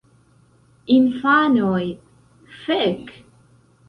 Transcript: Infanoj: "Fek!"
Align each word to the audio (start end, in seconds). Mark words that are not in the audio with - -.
Infanoj: 0.95 1.83
"Fek!" 2.63 3.13